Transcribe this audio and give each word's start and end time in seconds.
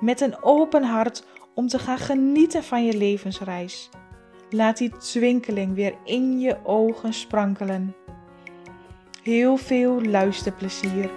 met 0.00 0.20
een 0.20 0.42
open 0.42 0.82
hart 0.82 1.24
om 1.54 1.68
te 1.68 1.78
gaan 1.78 1.98
genieten 1.98 2.64
van 2.64 2.84
je 2.84 2.96
levensreis. 2.96 3.90
Laat 4.50 4.76
die 4.76 4.96
twinkeling 4.96 5.74
weer 5.74 5.94
in 6.04 6.40
je 6.40 6.56
ogen 6.64 7.12
sprankelen. 7.12 7.94
Heel 9.22 9.56
veel 9.56 10.02
luisterplezier. 10.02 11.10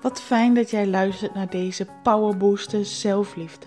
Wat 0.00 0.20
fijn 0.20 0.54
dat 0.54 0.70
jij 0.70 0.86
luistert 0.86 1.34
naar 1.34 1.50
deze 1.50 1.86
powerbooster 2.02 2.84
zelfliefde. 2.84 3.66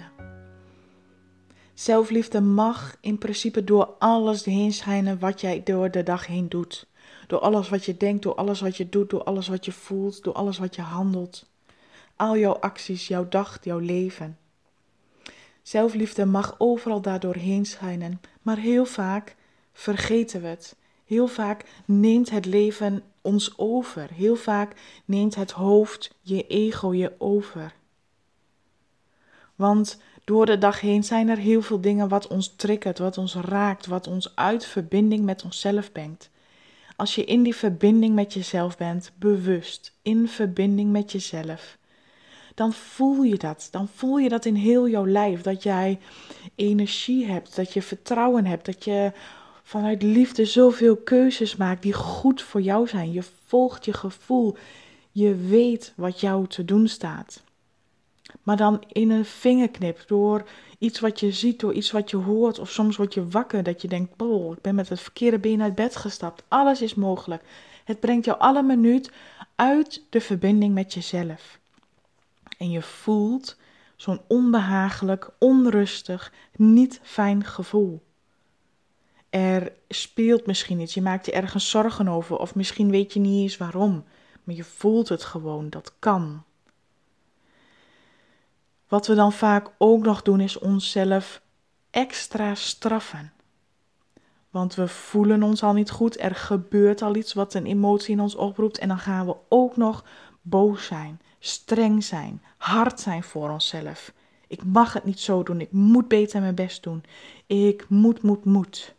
Zelfliefde 1.74 2.42
mag 2.42 2.98
in 3.02 3.18
principe 3.18 3.64
door 3.64 3.96
alles 4.00 4.46
heen 4.46 4.74
schijnen 4.74 5.20
wat 5.20 5.42
jij 5.42 5.64
door 5.64 5.92
de 5.92 6.04
dag 6.04 6.28
heen 6.28 6.50
doet. 6.50 6.88
Door 7.28 7.40
alles 7.40 7.70
wat 7.70 7.86
je 7.86 7.98
denkt, 7.98 8.24
door 8.24 8.36
alles 8.36 8.62
wat 8.62 8.78
je 8.78 8.90
doet, 8.90 9.10
door 9.10 9.24
alles 9.24 9.48
wat 9.48 9.66
je 9.66 9.72
voelt, 9.72 10.24
door 10.24 10.34
alles 10.34 10.58
wat 10.58 10.76
je 10.76 10.82
handelt. 10.82 11.46
Al 12.16 12.38
jouw 12.38 12.54
acties, 12.54 13.08
jouw 13.08 13.28
dag, 13.28 13.58
jouw 13.62 13.80
leven. 13.80 14.38
Zelfliefde 15.62 16.26
mag 16.26 16.56
overal 16.58 17.02
daardoor 17.02 17.36
heen 17.36 17.66
schijnen, 17.66 18.22
maar 18.42 18.58
heel 18.58 18.86
vaak 18.86 19.36
vergeten 19.74 20.42
we 20.42 20.48
het. 20.48 20.76
Heel 21.06 21.28
vaak 21.28 21.66
neemt 21.86 22.30
het 22.30 22.46
leven 22.46 23.04
ons 23.22 23.58
over. 23.58 24.10
Heel 24.14 24.36
vaak 24.36 24.76
neemt 25.06 25.36
het 25.36 25.52
hoofd, 25.52 26.16
je 26.22 26.48
ego 26.48 26.94
je 26.94 27.14
over. 27.18 27.74
Want 29.56 30.00
door 30.24 30.46
de 30.46 30.58
dag 30.58 30.80
heen 30.82 31.04
zijn 31.04 31.30
er 31.30 31.38
heel 31.38 31.62
veel 31.62 31.82
dingen 31.82 32.08
wat 32.08 32.28
ons 32.28 32.56
triggert, 32.56 32.98
wat 32.98 33.18
ons 33.18 33.36
raakt, 33.36 33.86
wat 33.86 34.08
ons 34.08 34.36
uit 34.36 34.66
verbinding 34.66 35.24
met 35.24 35.44
onszelf 35.44 35.92
brengt. 35.92 36.30
Als 36.96 37.16
je 37.16 37.26
in 37.26 37.44
die 37.44 37.56
verbinding 37.56 38.16
met 38.16 38.34
jezelf 38.34 38.78
bent, 38.78 39.12
bewust, 39.18 39.94
in 40.02 40.28
verbinding 40.28 40.92
met 40.92 41.12
jezelf, 41.12 41.78
dan 42.56 42.74
voel 42.74 43.24
je 43.24 43.38
dat. 43.38 43.68
Dan 43.72 43.88
voel 43.88 44.18
je 44.18 44.30
dat 44.30 44.46
in 44.46 44.56
heel 44.56 44.90
jouw 44.90 45.06
lijf. 45.08 45.42
Dat 45.42 45.64
jij 45.64 46.00
energie 46.56 47.26
hebt, 47.26 47.56
dat 47.56 47.74
je 47.74 47.82
vertrouwen 47.82 48.46
hebt, 48.46 48.66
dat 48.66 48.84
je 48.84 49.12
vanuit 49.64 50.04
liefde 50.04 50.46
zoveel 50.46 50.96
keuzes 50.96 51.56
maakt 51.56 51.82
die 51.82 51.94
goed 51.94 52.42
voor 52.42 52.62
jou 52.62 52.88
zijn. 52.88 53.12
Je 53.12 53.24
volgt 53.46 53.86
je 53.86 53.94
gevoel. 53.94 54.58
Je 55.12 55.36
weet 55.36 55.94
wat 55.96 56.20
jou 56.20 56.48
te 56.48 56.66
doen 56.66 56.88
staat. 56.88 57.44
Maar 58.44 58.58
dan 58.58 58.84
in 58.88 59.12
een 59.12 59.26
vingerknip, 59.26 60.04
door 60.08 60.48
iets 60.80 61.00
wat 61.00 61.20
je 61.20 61.32
ziet, 61.32 61.60
door 61.60 61.74
iets 61.74 61.92
wat 61.92 62.10
je 62.10 62.18
hoort, 62.18 62.60
of 62.60 62.70
soms 62.70 62.98
word 62.98 63.14
je 63.14 63.28
wakker 63.28 63.64
dat 63.64 63.82
je 63.82 63.88
denkt, 63.88 64.22
oh, 64.22 64.54
ik 64.54 64.62
ben 64.62 64.76
met 64.76 64.90
het 64.90 65.00
verkeerde 65.00 65.40
been 65.40 65.62
uit 65.62 65.76
bed 65.76 65.96
gestapt. 65.96 66.44
Alles 66.48 66.82
is 66.82 66.96
mogelijk. 66.96 67.44
Het 67.84 68.00
brengt 68.00 68.26
jou 68.26 68.40
alle 68.40 68.64
minuut 68.64 69.12
uit 69.56 70.04
de 70.10 70.22
verbinding 70.22 70.74
met 70.74 70.94
jezelf. 70.94 71.60
En 72.58 72.72
je 72.72 72.82
voelt 72.82 73.58
zo'n 73.96 74.22
onbehagelijk, 74.28 75.30
onrustig, 75.40 76.34
niet 76.56 77.00
fijn 77.04 77.44
gevoel. 77.44 78.04
Er 79.30 79.74
speelt 79.90 80.46
misschien 80.46 80.80
iets, 80.80 80.94
je 80.94 81.02
maakt 81.02 81.26
je 81.26 81.32
ergens 81.32 81.70
zorgen 81.70 82.08
over, 82.08 82.38
of 82.38 82.56
misschien 82.56 82.90
weet 82.90 83.14
je 83.14 83.20
niet 83.20 83.42
eens 83.42 83.58
waarom, 83.58 84.04
maar 84.44 84.56
je 84.56 84.64
voelt 84.64 85.10
het 85.10 85.24
gewoon, 85.24 85.70
dat 85.70 85.94
kan. 86.00 86.44
Wat 88.88 89.08
we 89.08 89.16
dan 89.16 89.34
vaak 89.34 89.72
ook 89.78 90.04
nog 90.04 90.22
doen 90.22 90.40
is 90.40 90.60
onszelf 90.60 91.42
extra 91.90 92.56
straffen. 92.56 93.34
Want 94.50 94.76
we 94.76 94.88
voelen 94.88 95.44
ons 95.44 95.64
al 95.64 95.74
niet 95.74 95.90
goed, 95.90 96.20
er 96.20 96.36
gebeurt 96.36 97.02
al 97.02 97.16
iets 97.16 97.34
wat 97.34 97.54
een 97.54 97.66
emotie 97.66 98.14
in 98.14 98.22
ons 98.22 98.36
oproept 98.36 98.78
en 98.78 98.88
dan 98.88 99.00
gaan 99.00 99.26
we 99.26 99.36
ook 99.50 99.78
nog 99.78 100.04
boos 100.42 100.86
zijn, 100.86 101.22
streng 101.40 102.04
zijn, 102.04 102.42
hard 102.58 103.00
zijn 103.00 103.24
voor 103.24 103.50
onszelf. 103.50 104.14
Ik 104.48 104.64
mag 104.64 104.94
het 104.94 105.04
niet 105.04 105.20
zo 105.20 105.44
doen, 105.44 105.62
ik 105.62 105.72
moet 105.72 106.08
beter 106.08 106.42
mijn 106.42 106.56
best 106.56 106.84
doen. 106.84 107.04
Ik 107.46 107.90
moet, 107.90 108.22
moet, 108.22 108.46
moet. 108.46 108.96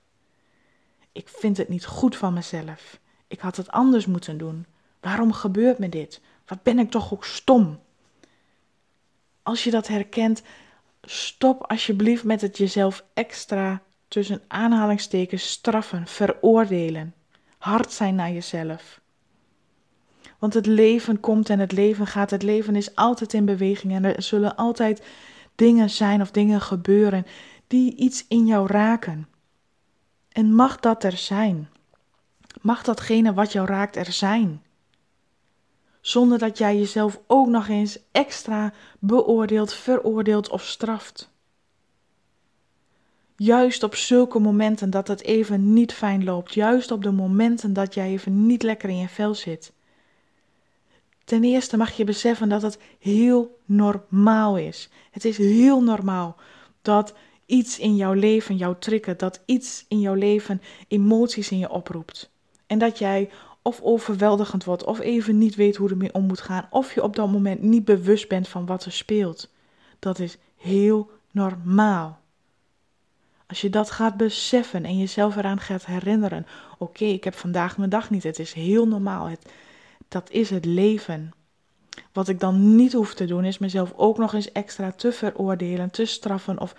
Ik 1.13 1.29
vind 1.29 1.57
het 1.57 1.69
niet 1.69 1.87
goed 1.87 2.17
van 2.17 2.33
mezelf. 2.33 2.99
Ik 3.27 3.41
had 3.41 3.57
het 3.57 3.71
anders 3.71 4.07
moeten 4.07 4.39
doen. 4.39 4.67
Waarom 5.01 5.33
gebeurt 5.33 5.79
me 5.79 5.89
dit? 5.89 6.21
Wat 6.47 6.63
ben 6.63 6.79
ik 6.79 6.91
toch 6.91 7.13
ook 7.13 7.25
stom? 7.25 7.79
Als 9.47 9.65
je 9.65 9.71
dat 9.71 9.87
herkent, 9.87 10.43
stop 11.03 11.71
alsjeblieft 11.71 12.25
met 12.25 12.41
het 12.41 12.59
jezelf 12.59 13.05
extra 13.15 13.83
tussen 14.09 14.43
aanhalingstekens 14.49 15.51
straffen, 15.51 16.07
veroordelen. 16.07 17.15
Hard 17.59 17.93
zijn 17.93 18.15
naar 18.15 18.33
jezelf. 18.33 19.01
Want 20.39 20.55
het 20.55 20.67
leven 20.67 21.21
komt 21.21 21.51
en 21.51 21.59
het 21.59 21.73
leven 21.73 22.07
gaat. 22.07 22.31
Het 22.31 22.43
leven 22.43 22.77
is 22.77 22.95
altijd 22.95 23.33
in 23.33 23.45
beweging 23.45 23.93
en 23.93 24.05
er 24.05 24.23
zullen 24.23 24.57
altijd 24.57 25.03
dingen 25.55 25.91
zijn 25.91 26.21
of 26.21 26.31
dingen 26.31 26.61
gebeuren 26.61 27.27
die 27.67 27.97
iets 27.97 28.25
in 28.29 28.47
jou 28.47 28.67
raken. 28.67 29.29
En 30.33 30.55
mag 30.55 30.81
dat 30.81 31.05
er 31.05 31.17
zijn? 31.17 31.69
Mag 32.61 32.83
datgene 32.83 33.35
wat 33.35 33.53
jou 33.53 33.67
raakt 33.67 33.97
er 33.97 34.13
zijn? 34.13 34.63
Zonder 36.07 36.39
dat 36.39 36.59
jij 36.59 36.77
jezelf 36.77 37.21
ook 37.27 37.47
nog 37.47 37.69
eens 37.69 37.99
extra 38.13 38.73
beoordeelt, 38.99 39.75
veroordeelt 39.75 40.49
of 40.49 40.63
straft. 40.65 41.31
Juist 43.37 43.83
op 43.83 43.95
zulke 43.95 44.39
momenten 44.39 44.91
dat 44.91 45.09
het 45.09 45.23
even 45.23 45.73
niet 45.73 45.93
fijn 45.93 46.25
loopt, 46.25 46.55
juist 46.55 46.91
op 46.91 47.03
de 47.03 47.11
momenten 47.11 47.73
dat 47.73 47.95
jij 47.95 48.09
even 48.09 48.47
niet 48.47 48.63
lekker 48.63 48.89
in 48.89 48.97
je 48.97 49.09
vel 49.09 49.35
zit. 49.35 49.73
Ten 51.25 51.45
eerste 51.45 51.77
mag 51.77 51.97
je 51.97 52.05
beseffen 52.05 52.49
dat 52.49 52.63
het 52.63 52.79
heel 52.99 53.59
normaal 53.65 54.59
is. 54.59 54.89
Het 55.11 55.25
is 55.25 55.37
heel 55.37 55.83
normaal 55.83 56.37
dat 56.83 57.15
iets 57.47 57.79
in 57.79 57.97
jouw 57.97 58.13
leven 58.13 58.57
jou 58.57 58.75
triggert, 58.79 59.19
dat 59.19 59.43
iets 59.45 59.85
in 59.89 60.01
jouw 60.01 60.15
leven 60.15 60.63
emoties 60.89 61.51
in 61.51 61.59
je 61.59 61.71
oproept. 61.71 62.31
En 62.67 62.79
dat 62.79 62.99
jij 62.99 63.31
of 63.67 63.81
overweldigend 63.83 64.65
wordt, 64.65 64.85
of 64.85 65.01
even 65.01 65.39
niet 65.39 65.55
weet 65.55 65.77
hoe 65.77 65.91
ermee 65.91 66.13
om 66.13 66.25
moet 66.25 66.41
gaan, 66.41 66.67
of 66.71 66.95
je 66.95 67.03
op 67.03 67.17
dat 67.17 67.31
moment 67.31 67.63
niet 67.63 67.85
bewust 67.85 68.29
bent 68.29 68.49
van 68.49 68.67
wat 68.67 68.85
er 68.85 68.93
speelt. 68.93 69.51
Dat 69.99 70.19
is 70.19 70.39
heel 70.57 71.11
normaal. 71.31 72.21
Als 73.47 73.61
je 73.61 73.71
dat 73.71 73.91
gaat 73.91 74.17
beseffen 74.17 74.85
en 74.85 74.99
jezelf 74.99 75.37
eraan 75.37 75.61
gaat 75.61 75.87
herinneren: 75.87 76.47
oké, 76.79 77.05
ik 77.05 77.25
heb 77.25 77.35
vandaag 77.35 77.79
mijn 77.79 77.91
dag 77.91 78.11
niet, 78.11 78.23
het 78.23 78.39
is 78.39 78.53
heel 78.53 78.89
normaal, 78.89 79.27
het, 79.27 79.53
dat 80.09 80.31
is 80.31 80.51
het 80.51 80.65
leven. 80.65 81.31
Wat 82.13 82.29
ik 82.29 82.41
dan 82.41 82.77
niet 82.77 82.93
hoef 82.93 83.15
te 83.15 83.25
doen, 83.25 83.45
is 83.45 83.59
mezelf 83.59 83.93
ook 83.97 84.19
nog 84.19 84.35
eens 84.35 84.53
extra 84.53 84.93
te 84.93 85.13
veroordelen, 85.13 85.91
te 85.91 86.05
straffen 86.05 86.61
of 86.61 86.75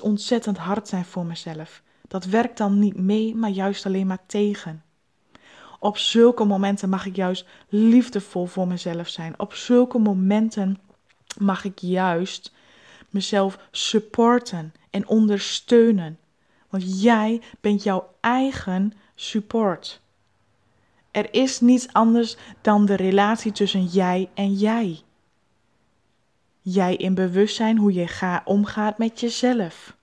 ontzettend 0.00 0.56
hard 0.56 0.88
zijn 0.88 1.04
voor 1.04 1.26
mezelf. 1.26 1.82
Dat 2.08 2.24
werkt 2.24 2.58
dan 2.58 2.78
niet 2.78 2.96
mee, 2.96 3.34
maar 3.34 3.50
juist 3.50 3.86
alleen 3.86 4.06
maar 4.06 4.26
tegen. 4.26 4.83
Op 5.84 5.98
zulke 5.98 6.44
momenten 6.44 6.88
mag 6.88 7.06
ik 7.06 7.16
juist 7.16 7.46
liefdevol 7.68 8.46
voor 8.46 8.66
mezelf 8.66 9.08
zijn. 9.08 9.38
Op 9.38 9.54
zulke 9.54 9.98
momenten 9.98 10.78
mag 11.38 11.64
ik 11.64 11.78
juist 11.78 12.52
mezelf 13.10 13.58
supporten 13.70 14.74
en 14.90 15.08
ondersteunen. 15.08 16.18
Want 16.68 17.02
jij 17.02 17.42
bent 17.60 17.82
jouw 17.82 18.14
eigen 18.20 18.92
support. 19.14 20.00
Er 21.10 21.34
is 21.34 21.60
niets 21.60 21.92
anders 21.92 22.36
dan 22.60 22.86
de 22.86 22.94
relatie 22.96 23.52
tussen 23.52 23.84
jij 23.84 24.30
en 24.34 24.52
jij. 24.52 25.00
Jij 26.60 26.96
in 26.96 27.14
bewustzijn 27.14 27.78
hoe 27.78 27.92
je 27.92 28.06
ga, 28.06 28.42
omgaat 28.44 28.98
met 28.98 29.20
jezelf. 29.20 29.96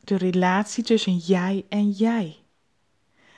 De 0.00 0.16
relatie 0.16 0.84
tussen 0.84 1.16
jij 1.16 1.64
en 1.68 1.90
jij. 1.90 2.43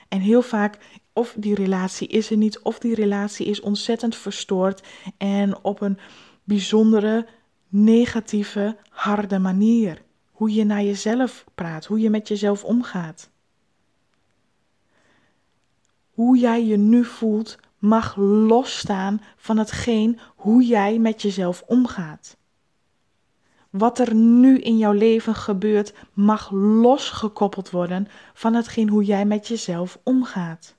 En 0.09 0.21
heel 0.21 0.43
vaak, 0.43 0.79
of 1.13 1.35
die 1.37 1.55
relatie 1.55 2.09
is 2.09 2.31
er 2.31 2.37
niet, 2.37 2.59
of 2.59 2.79
die 2.79 2.95
relatie 2.95 3.47
is 3.47 3.61
ontzettend 3.61 4.17
verstoord 4.17 4.83
en 5.17 5.65
op 5.65 5.81
een 5.81 5.99
bijzondere, 6.45 7.27
negatieve, 7.69 8.77
harde 8.89 9.39
manier. 9.39 10.03
Hoe 10.31 10.53
je 10.55 10.65
naar 10.65 10.83
jezelf 10.83 11.45
praat, 11.55 11.87
hoe 11.87 12.01
je 12.01 12.11
met 12.11 12.29
jezelf 12.29 12.65
omgaat. 12.65 13.31
hoe 16.17 16.39
jij 16.39 16.65
je 16.65 16.77
nu 16.77 17.05
voelt 17.05 17.59
mag 17.79 18.17
losstaan 18.17 19.21
van 19.37 19.59
hetgeen 19.59 20.19
hoe 20.37 20.65
jij 20.65 20.99
met 20.99 21.23
jezelf 21.23 21.63
omgaat. 21.67 22.37
Wat 23.79 23.99
er 23.99 24.15
nu 24.15 24.59
in 24.59 24.79
jouw 24.79 24.93
leven 24.93 25.35
gebeurt, 25.35 25.93
mag 26.13 26.51
losgekoppeld 26.51 27.71
worden 27.71 28.09
van 28.35 28.55
hetgeen 28.55 28.89
hoe 28.89 29.05
jij 29.05 29.25
met 29.25 29.49
jezelf 29.49 29.99
omgaat. 30.03 30.75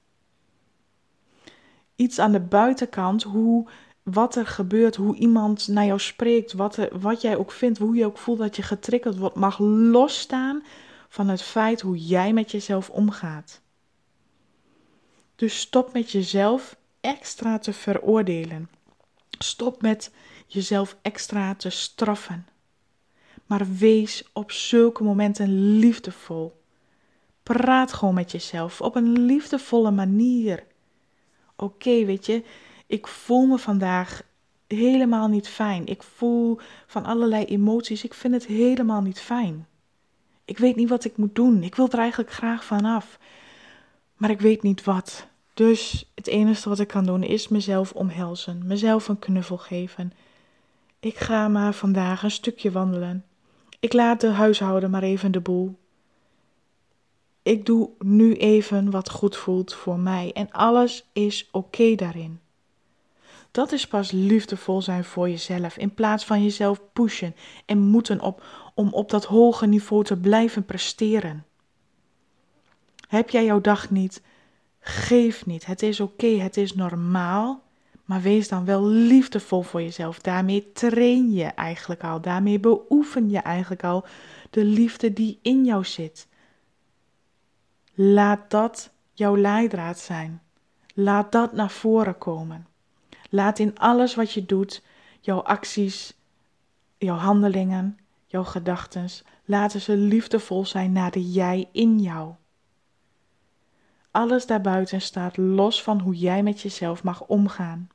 Iets 1.95 2.19
aan 2.19 2.31
de 2.31 2.39
buitenkant, 2.39 3.23
hoe, 3.23 3.67
wat 4.03 4.35
er 4.35 4.47
gebeurt, 4.47 4.95
hoe 4.95 5.15
iemand 5.15 5.67
naar 5.67 5.85
jou 5.85 5.99
spreekt, 5.99 6.53
wat, 6.53 6.77
wat 6.91 7.21
jij 7.21 7.37
ook 7.37 7.51
vindt, 7.51 7.77
hoe 7.77 7.95
je 7.95 8.05
ook 8.05 8.17
voelt 8.17 8.39
dat 8.39 8.55
je 8.55 8.61
getriggerd 8.61 9.17
wordt, 9.17 9.35
mag 9.35 9.59
losstaan 9.59 10.63
van 11.09 11.27
het 11.27 11.41
feit 11.41 11.81
hoe 11.81 11.97
jij 11.97 12.33
met 12.33 12.51
jezelf 12.51 12.89
omgaat. 12.89 13.61
Dus 15.35 15.59
stop 15.59 15.93
met 15.93 16.11
jezelf 16.11 16.77
extra 17.01 17.59
te 17.59 17.73
veroordelen. 17.73 18.69
Stop 19.39 19.81
met 19.81 20.11
jezelf 20.47 20.97
extra 21.01 21.55
te 21.55 21.69
straffen. 21.69 22.45
Maar 23.47 23.67
wees 23.77 24.29
op 24.33 24.51
zulke 24.51 25.03
momenten 25.03 25.77
liefdevol. 25.79 26.61
Praat 27.43 27.93
gewoon 27.93 28.13
met 28.13 28.31
jezelf 28.31 28.81
op 28.81 28.95
een 28.95 29.19
liefdevolle 29.19 29.91
manier. 29.91 30.63
Oké, 31.55 32.05
weet 32.05 32.25
je, 32.25 32.43
ik 32.87 33.07
voel 33.07 33.45
me 33.45 33.57
vandaag 33.57 34.21
helemaal 34.67 35.27
niet 35.27 35.47
fijn. 35.47 35.85
Ik 35.85 36.03
voel 36.03 36.59
van 36.87 37.05
allerlei 37.05 37.45
emoties. 37.45 38.03
Ik 38.03 38.13
vind 38.13 38.33
het 38.33 38.45
helemaal 38.45 39.01
niet 39.01 39.19
fijn. 39.19 39.67
Ik 40.45 40.57
weet 40.57 40.75
niet 40.75 40.89
wat 40.89 41.05
ik 41.05 41.17
moet 41.17 41.35
doen. 41.35 41.63
Ik 41.63 41.75
wil 41.75 41.89
er 41.89 41.99
eigenlijk 41.99 42.31
graag 42.31 42.65
vanaf. 42.65 43.19
Maar 44.15 44.29
ik 44.29 44.41
weet 44.41 44.63
niet 44.63 44.83
wat. 44.83 45.27
Dus 45.53 46.11
het 46.15 46.27
enige 46.27 46.69
wat 46.69 46.79
ik 46.79 46.87
kan 46.87 47.05
doen 47.05 47.23
is 47.23 47.47
mezelf 47.47 47.91
omhelzen, 47.91 48.61
mezelf 48.65 49.07
een 49.07 49.19
knuffel 49.19 49.57
geven. 49.57 50.13
Ik 50.99 51.17
ga 51.17 51.47
maar 51.47 51.73
vandaag 51.73 52.23
een 52.23 52.31
stukje 52.31 52.71
wandelen. 52.71 53.25
Ik 53.79 53.93
laat 53.93 54.21
de 54.21 54.27
huishouden 54.27 54.89
maar 54.89 55.03
even 55.03 55.31
de 55.31 55.39
boel. 55.39 55.77
Ik 57.41 57.65
doe 57.65 57.89
nu 57.99 58.35
even 58.35 58.91
wat 58.91 59.09
goed 59.09 59.37
voelt 59.37 59.73
voor 59.73 59.99
mij 59.99 60.31
en 60.33 60.51
alles 60.51 61.09
is 61.13 61.49
oké 61.51 61.95
daarin. 61.95 62.39
Dat 63.51 63.71
is 63.71 63.87
pas 63.87 64.11
liefdevol 64.11 64.81
zijn 64.81 65.03
voor 65.03 65.29
jezelf, 65.29 65.77
in 65.77 65.93
plaats 65.93 66.25
van 66.25 66.43
jezelf 66.43 66.81
pushen 66.93 67.35
en 67.65 67.79
moeten 67.79 68.21
op, 68.21 68.43
om 68.73 68.93
op 68.93 69.09
dat 69.09 69.25
hoge 69.25 69.65
niveau 69.65 70.03
te 70.03 70.17
blijven 70.17 70.65
presteren. 70.65 71.45
Heb 73.07 73.29
jij 73.29 73.45
jouw 73.45 73.61
dag 73.61 73.89
niet? 73.89 74.21
Geef 74.79 75.45
niet. 75.45 75.65
Het 75.65 75.81
is 75.81 75.99
oké, 75.99 76.27
het 76.27 76.57
is 76.57 76.73
normaal. 76.73 77.63
Maar 78.07 78.21
wees 78.21 78.47
dan 78.47 78.65
wel 78.65 78.85
liefdevol 78.85 79.61
voor 79.61 79.81
jezelf. 79.81 80.19
Daarmee 80.19 80.71
train 80.71 81.31
je 81.31 81.43
eigenlijk 81.43 82.03
al. 82.03 82.21
Daarmee 82.21 82.59
beoefen 82.59 83.29
je 83.29 83.39
eigenlijk 83.39 83.83
al 83.83 84.05
de 84.49 84.63
liefde 84.63 85.13
die 85.13 85.39
in 85.41 85.65
jou 85.65 85.85
zit. 85.85 86.27
Laat 87.93 88.49
dat 88.49 88.91
jouw 89.13 89.37
leidraad 89.37 89.99
zijn. 89.99 90.41
Laat 90.93 91.31
dat 91.31 91.53
naar 91.53 91.69
voren 91.69 92.17
komen. 92.17 92.67
Laat 93.29 93.59
in 93.59 93.77
alles 93.77 94.15
wat 94.15 94.31
je 94.31 94.45
doet, 94.45 94.83
jouw 95.19 95.39
acties, 95.39 96.13
jouw 96.97 97.17
handelingen, 97.17 97.99
jouw 98.25 98.43
gedachten, 98.43 99.09
laten 99.45 99.81
ze 99.81 99.97
liefdevol 99.97 100.65
zijn 100.65 100.91
naar 100.91 101.11
de 101.11 101.31
jij 101.31 101.69
in 101.71 101.99
jou. 101.99 102.33
Alles 104.11 104.45
daarbuiten 104.45 105.01
staat 105.01 105.37
los 105.37 105.83
van 105.83 105.99
hoe 105.99 106.15
jij 106.15 106.43
met 106.43 106.61
jezelf 106.61 107.03
mag 107.03 107.25
omgaan. 107.25 107.89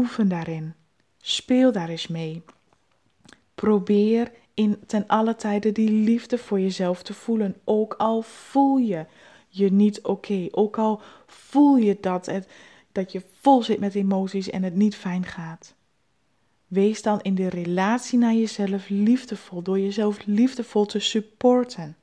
Oefen 0.00 0.28
daarin. 0.28 0.74
Speel 1.20 1.72
daar 1.72 1.88
eens 1.88 2.06
mee. 2.06 2.42
Probeer 3.54 4.32
in 4.54 4.78
ten 4.86 5.06
alle 5.06 5.36
tijde 5.36 5.72
die 5.72 5.90
liefde 5.90 6.38
voor 6.38 6.60
jezelf 6.60 7.02
te 7.02 7.14
voelen. 7.14 7.56
Ook 7.64 7.94
al 7.94 8.22
voel 8.22 8.76
je 8.76 9.06
je 9.48 9.72
niet 9.72 10.02
oké. 10.02 10.46
Ook 10.50 10.78
al 10.78 11.00
voel 11.26 11.76
je 11.76 11.98
dat, 12.00 12.26
het, 12.26 12.48
dat 12.92 13.12
je 13.12 13.22
vol 13.40 13.62
zit 13.62 13.80
met 13.80 13.94
emoties 13.94 14.50
en 14.50 14.62
het 14.62 14.74
niet 14.74 14.96
fijn 14.96 15.24
gaat. 15.24 15.74
Wees 16.66 17.02
dan 17.02 17.20
in 17.20 17.34
de 17.34 17.48
relatie 17.48 18.18
naar 18.18 18.34
jezelf 18.34 18.88
liefdevol 18.88 19.62
door 19.62 19.78
jezelf 19.78 20.26
liefdevol 20.26 20.86
te 20.86 20.98
supporten. 20.98 21.96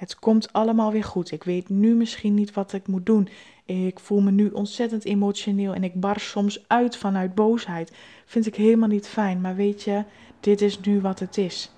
Het 0.00 0.18
komt 0.18 0.52
allemaal 0.52 0.92
weer 0.92 1.04
goed. 1.04 1.30
Ik 1.30 1.44
weet 1.44 1.68
nu 1.68 1.94
misschien 1.94 2.34
niet 2.34 2.52
wat 2.52 2.72
ik 2.72 2.86
moet 2.86 3.06
doen. 3.06 3.28
Ik 3.64 4.00
voel 4.00 4.20
me 4.20 4.30
nu 4.30 4.48
ontzettend 4.48 5.04
emotioneel 5.04 5.74
en 5.74 5.84
ik 5.84 6.00
bar 6.00 6.20
soms 6.20 6.64
uit 6.66 6.96
vanuit 6.96 7.34
boosheid. 7.34 7.92
Vind 8.24 8.46
ik 8.46 8.54
helemaal 8.54 8.88
niet 8.88 9.08
fijn, 9.08 9.40
maar 9.40 9.54
weet 9.54 9.82
je, 9.82 10.04
dit 10.40 10.60
is 10.60 10.80
nu 10.80 11.00
wat 11.00 11.18
het 11.18 11.38
is. 11.38 11.70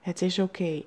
Het 0.00 0.22
is 0.22 0.38
oké. 0.38 0.82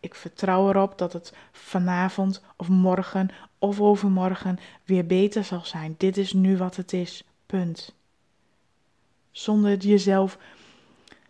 Ik 0.00 0.14
vertrouw 0.14 0.68
erop 0.68 0.98
dat 0.98 1.12
het 1.12 1.32
vanavond 1.52 2.42
of 2.56 2.68
morgen 2.68 3.28
of 3.58 3.80
overmorgen 3.80 4.58
weer 4.84 5.06
beter 5.06 5.44
zal 5.44 5.64
zijn. 5.64 5.94
Dit 5.98 6.16
is 6.16 6.32
nu 6.32 6.56
wat 6.56 6.76
het 6.76 6.92
is. 6.92 7.24
Punt. 7.46 7.94
Zonder 9.30 9.76
jezelf 9.76 10.38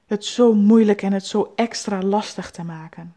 het 0.06 0.24
zo 0.24 0.54
moeilijk 0.54 1.02
en 1.02 1.12
het 1.12 1.26
zo 1.26 1.52
extra 1.56 2.02
lastig 2.02 2.50
te 2.50 2.62
maken. 2.62 3.14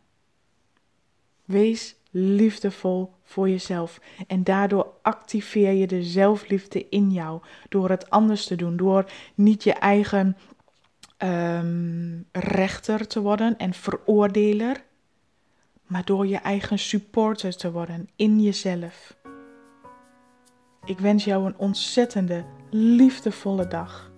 Wees 1.49 1.95
liefdevol 2.11 3.13
voor 3.23 3.49
jezelf 3.49 4.01
en 4.27 4.43
daardoor 4.43 4.93
activeer 5.01 5.71
je 5.71 5.87
de 5.87 6.03
zelfliefde 6.03 6.89
in 6.89 7.11
jou 7.11 7.41
door 7.69 7.89
het 7.89 8.09
anders 8.09 8.45
te 8.45 8.55
doen, 8.55 8.77
door 8.77 9.11
niet 9.35 9.63
je 9.63 9.73
eigen 9.73 10.37
um, 11.17 12.27
rechter 12.31 13.07
te 13.07 13.21
worden 13.21 13.57
en 13.57 13.73
veroordeler, 13.73 14.83
maar 15.87 16.05
door 16.05 16.27
je 16.27 16.37
eigen 16.37 16.79
supporter 16.79 17.55
te 17.55 17.71
worden 17.71 18.09
in 18.15 18.41
jezelf. 18.41 19.17
Ik 20.85 20.99
wens 20.99 21.23
jou 21.23 21.45
een 21.45 21.57
ontzettende, 21.57 22.45
liefdevolle 22.69 23.67
dag. 23.67 24.08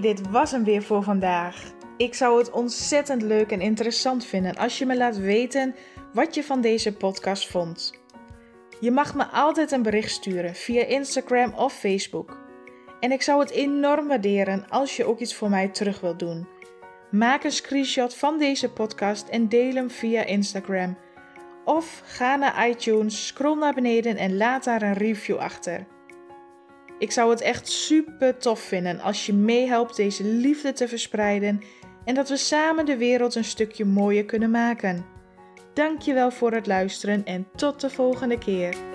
Dit 0.00 0.30
was 0.30 0.50
hem 0.50 0.64
weer 0.64 0.82
voor 0.82 1.02
vandaag. 1.02 1.72
Ik 1.96 2.14
zou 2.14 2.38
het 2.38 2.50
ontzettend 2.50 3.22
leuk 3.22 3.50
en 3.50 3.60
interessant 3.60 4.24
vinden 4.24 4.56
als 4.56 4.78
je 4.78 4.86
me 4.86 4.96
laat 4.96 5.16
weten 5.16 5.74
wat 6.12 6.34
je 6.34 6.44
van 6.44 6.60
deze 6.60 6.92
podcast 6.92 7.48
vond. 7.48 7.92
Je 8.80 8.90
mag 8.90 9.14
me 9.14 9.24
altijd 9.26 9.72
een 9.72 9.82
bericht 9.82 10.10
sturen 10.10 10.54
via 10.54 10.84
Instagram 10.84 11.52
of 11.54 11.72
Facebook. 11.72 12.38
En 13.00 13.12
ik 13.12 13.22
zou 13.22 13.40
het 13.40 13.50
enorm 13.50 14.08
waarderen 14.08 14.68
als 14.68 14.96
je 14.96 15.04
ook 15.04 15.20
iets 15.20 15.34
voor 15.34 15.50
mij 15.50 15.68
terug 15.68 16.00
wilt 16.00 16.18
doen. 16.18 16.46
Maak 17.10 17.44
een 17.44 17.52
screenshot 17.52 18.14
van 18.14 18.38
deze 18.38 18.70
podcast 18.70 19.28
en 19.28 19.48
deel 19.48 19.74
hem 19.74 19.90
via 19.90 20.24
Instagram. 20.24 20.96
Of 21.64 22.02
ga 22.04 22.36
naar 22.36 22.68
iTunes, 22.68 23.26
scroll 23.26 23.58
naar 23.58 23.74
beneden 23.74 24.16
en 24.16 24.36
laat 24.36 24.64
daar 24.64 24.82
een 24.82 24.92
review 24.92 25.36
achter. 25.36 25.86
Ik 26.98 27.10
zou 27.10 27.30
het 27.30 27.40
echt 27.40 27.68
super 27.68 28.36
tof 28.36 28.60
vinden 28.60 29.00
als 29.00 29.26
je 29.26 29.32
meehelpt 29.32 29.96
deze 29.96 30.24
liefde 30.24 30.72
te 30.72 30.88
verspreiden 30.88 31.60
en 32.04 32.14
dat 32.14 32.28
we 32.28 32.36
samen 32.36 32.86
de 32.86 32.96
wereld 32.96 33.34
een 33.34 33.44
stukje 33.44 33.84
mooier 33.84 34.24
kunnen 34.24 34.50
maken. 34.50 35.04
Dankjewel 35.74 36.30
voor 36.30 36.52
het 36.52 36.66
luisteren 36.66 37.24
en 37.24 37.46
tot 37.54 37.80
de 37.80 37.90
volgende 37.90 38.38
keer. 38.38 38.93